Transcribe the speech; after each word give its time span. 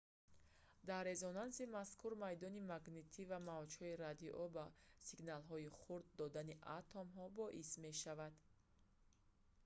дар 0.89 1.03
резонанси 1.11 1.65
мазкур 1.77 2.11
майдони 2.23 2.59
магнитӣ 2.71 3.23
ва 3.31 3.39
мавҷҳои 3.51 3.99
радио 4.05 4.39
ба 4.55 4.65
сигналҳои 5.09 5.73
хурд 5.79 6.07
додани 6.21 6.55
атомҳо 6.79 7.25
боис 7.39 7.69
мешаванд 7.85 8.35